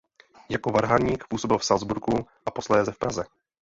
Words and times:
Jako 0.49 0.69
varhaník 0.69 1.23
působil 1.29 1.57
v 1.57 1.65
Salzburgu 1.65 2.27
a 2.45 2.51
posléze 2.51 2.91
v 2.91 2.99
Praze. 2.99 3.23